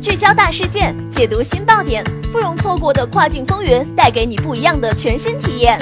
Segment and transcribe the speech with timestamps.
[0.00, 5.78] 聚焦大事件，解读新爆点，不容错过的跨境风云，带给你不一样的全新体验。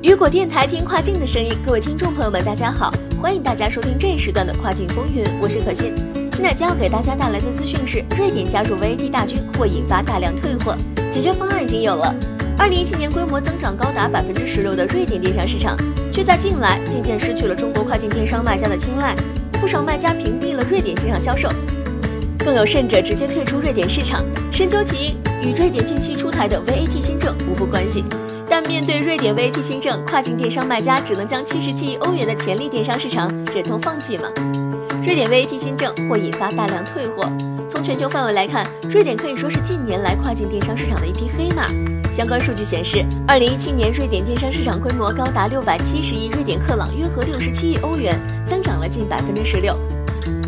[0.00, 5.94] 雨果电台听跨境的声音，各位听众朋友们，大家好，欢迎大家收听这一时段的跨境风云，我是可心。
[6.32, 10.76] 现在将要给大家带来的资讯是，瑞典加入 VAT 大军或引发大量退货，
[11.10, 12.33] 解决方案已经有了。
[12.56, 15.76] 二零一七年规模增长高达百分之十六的瑞典电商市场，
[16.10, 19.14] 却在近来渐渐失去了中国跨境电商卖家的青睐，
[19.60, 21.48] 不少卖家屏蔽了瑞典线上销售，
[22.38, 24.24] 更有甚者直接退出瑞典市场。
[24.52, 28.04] 深究其因，与瑞典近期出台的 VAT 新政无不关系。
[28.48, 34.28] 但面对瑞典 VAT 新政，跨境电商卖家只能将七十七亿欧元的潜力电商市场忍痛放弃吗？
[35.02, 37.28] 瑞典 VAT 新政或引发大量退货。
[37.68, 41.66] 从全球范围来看，瑞典可以说是近年来跨境电商市场的一匹黑马。
[42.14, 49.76] 相关数据显示，二零一七年瑞典电商市场规模高达六百七十亿瑞典克朗，约合六十七亿欧元，增长了近百分之十六。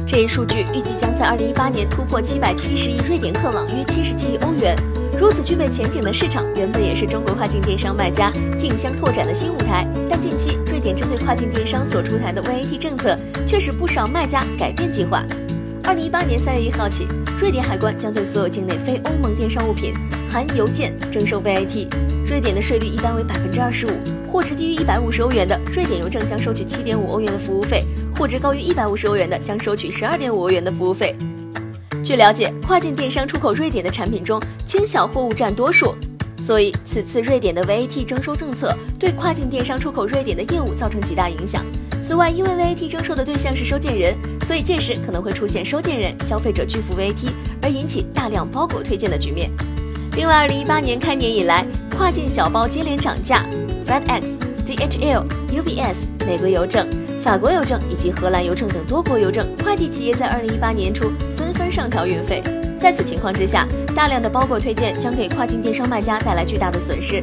[0.06, 4.76] 这一数据预计将在二零一八年突破七百七十亿瑞典克朗，约七十七亿欧元。
[5.18, 9.84] 如此具备前景的市场，原本也是中国跨境电商卖家竞相拓展的新舞台。
[10.08, 15.20] 但近期瑞典针对跨境电商所出台的 VAT 政策，却使不少卖家改变计划。
[15.86, 17.06] 二零一八年三月一号起，
[17.38, 19.94] 瑞典海关将对所有境内非欧盟电商物品
[20.28, 21.86] 含邮件征收 VAT。
[22.28, 23.90] 瑞典的税率一般为百分之二十五，
[24.28, 27.84] 货值低于一百五十欧元的，瑞典邮政将收取七点五欧元的服务费；
[28.16, 31.14] 货值高于一百五十欧元的，将收取十二点五欧元的服务费。
[32.02, 35.94] 据了解，跨境电商出口瑞典的产品中，轻小货物占多数，
[36.36, 41.64] 所以此次瑞典的 VAT 征收政策对跨境电商出口瑞典的业务造成极大影响。
[42.06, 47.26] 此外，因为 VAT 征收的对象是收件人，所以届时可能会出现收件人、消费者拒付 VAT
[47.60, 49.50] 而引起大量包裹退件的局面。
[50.16, 53.44] 另外，二零一八年开年以来，跨境小包接连涨价
[53.88, 54.22] ，FedEx、
[54.64, 56.88] DHL、UPS、美国邮政、
[57.24, 62.40] 法国邮政以及荷兰邮政等多国邮政快递企业在二零一八年初纷纷上调运费。
[62.78, 63.66] 在此情况之下，
[63.96, 67.20] 大量的包裹退件将给跨境电商卖家带来巨大的损失。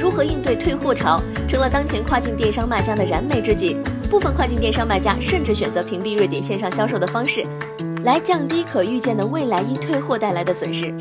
[0.00, 3.76] 如何应对退货潮，成了当前跨境电商卖家的燃眉之急。
[4.08, 7.44] 部分跨境电商卖家甚至选择屏蔽瑞典线上销售的方式，
[8.04, 10.94] 来降低可预见的未来因退货带来的损失。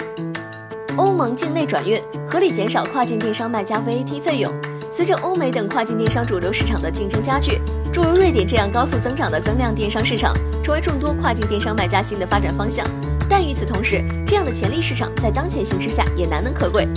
[0.97, 4.51] 欧盟境内转运合理减少跨境电商卖家 VAT 费用。
[4.89, 7.59] 随着欧美等跨境电商主流市场的竞争加剧，
[7.91, 10.33] 诸如瑞典这样高速增长的增量电商市场，
[10.63, 12.85] 成为众多跨境电商卖家新的发展方向。
[13.29, 16.87] 但与此同时，这样的潜力市场在当前形势下也难能可贵。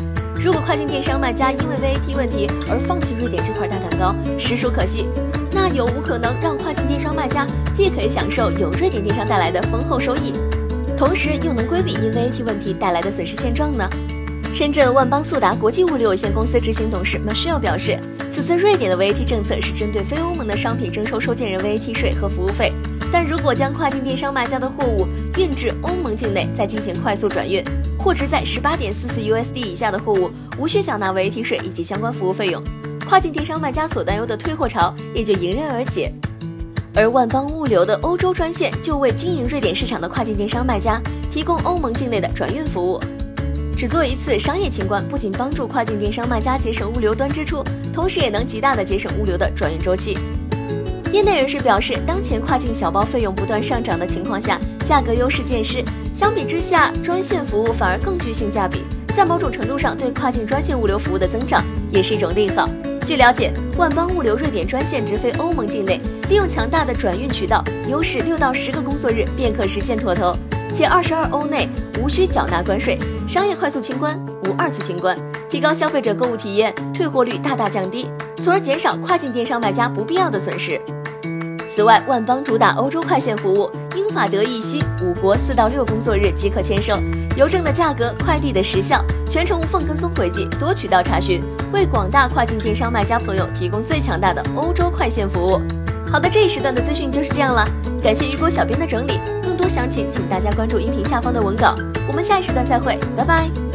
[0.41, 5.09] 如果跨境电商卖家因为 VAT 问题而放弃瑞典这块大蛋糕，实属可惜。
[5.51, 7.45] 那有无可能让跨境电商卖家
[7.75, 10.33] 既可以享受由瑞典电商带来的丰厚收益，
[10.97, 13.89] 同时又能规避因 VAT 问题带来的损失现状呢？
[14.55, 17.99] 深圳万邦速达国际物流有限公司执行董事 Michelle 表示，
[18.31, 22.73] 此次瑞典的 VAT 政策是针对非欧盟的商品征收收件人 VAT 税和服务费，
[23.11, 27.63] 但如果将跨境电商卖家的货物运至欧盟境内再进行快速转运。
[27.99, 32.63] 货值在十八点四四 USD 以下的货物，无需缴纳 VAT 税以及相关服务费用，
[33.09, 36.13] 跨境电商卖家所担忧的退货潮也就迎刃而解。
[36.95, 41.01] 而万邦物流的欧洲专线就为经营瑞典市场的跨境电商卖家
[41.31, 43.01] 提供欧盟境内的转运服务。
[43.77, 50.17] 只做一次商业清关，不仅帮助跨境电商卖家节省物流端支出，同时也能极大的节省物流的转运周期。
[51.13, 55.83] 业内人士表示，当前跨境小包费用不断上涨的情况下，价格优势渐失。
[56.15, 58.85] 相比之下，专线服务反而更具性价比，
[59.17, 62.69] 在某种程度上，对跨境专线物流服务的增长也是一种利好。
[63.07, 65.99] 据了解，万邦物流瑞典专线直飞欧盟境内，
[66.29, 70.37] 利用强大的转运渠道优势，六到十个工作日便可实现妥投，
[70.75, 71.69] 且二十二欧内
[72.03, 75.17] 无需缴纳关税，商业快速清关，无二次清关，
[75.49, 78.11] 提高消费者购物体验，退货率大大降低，
[78.43, 80.79] 从而减少跨境电商卖家不必要的损失。
[81.79, 86.99] 此外，万邦主打欧洲快线服务，英法德意西五国四到六工作日即可签收，
[87.37, 89.01] 邮政的价格、快递的时效，
[89.31, 91.41] 全程无缝跟踪轨迹，多渠道查询，
[91.73, 95.61] 为广大跨境电商卖家朋友提供最强大的欧洲快线服务。
[96.11, 97.65] 好的，这一时段的资讯就是这样了，
[98.03, 101.77] 感谢雨果小编的整理，更多详情请大家关注音频下方的文稿，
[102.09, 103.68] 我们下一时段再会，拜拜。